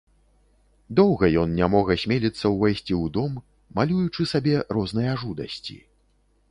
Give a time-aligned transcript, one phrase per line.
[0.99, 3.31] Доўга ён не мог асмеліцца ўвайсці ў дом,
[3.81, 5.81] малюючы сабе розныя жудасці.